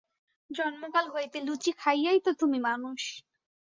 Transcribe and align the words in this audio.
জন্মকাল 0.49 1.05
হইতে 1.13 1.37
লুচি 1.41 1.71
খাইয়াই 1.77 2.19
তো 2.25 2.31
তুমি 2.41 2.59
মানুষ। 2.61 3.01